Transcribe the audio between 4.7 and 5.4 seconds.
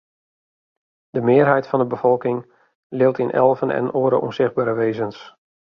wêzens.